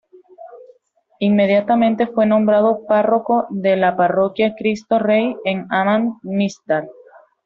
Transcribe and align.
Inmediatamente 1.19 2.07
fue 2.07 2.25
nombrado 2.25 2.87
párroco 2.87 3.45
de 3.51 3.75
la 3.77 3.95
parroquia 3.95 4.55
Cristo 4.55 4.97
Rey 4.97 5.35
en 5.45 5.67
Amman-Misdar. 5.69 6.89